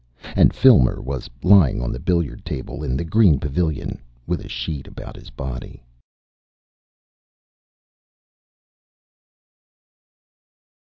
And 0.35 0.51
Filmer 0.51 0.99
was 0.99 1.29
lying 1.43 1.79
on 1.79 1.91
the 1.91 1.99
billiard 1.99 2.43
table 2.43 2.83
in 2.83 2.97
the 2.97 3.03
green 3.03 3.39
pavilion 3.39 4.01
with 4.25 4.43
a 4.43 4.49
sheet 4.49 4.87
about 4.87 5.15
his 5.15 5.29
body. 5.29 5.83